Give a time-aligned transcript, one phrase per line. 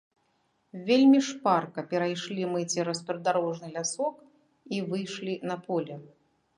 [0.87, 4.15] Вельмі шпарка перайшлі мы цераз прыдарожны лясок
[4.75, 6.05] і выйшлі на поле.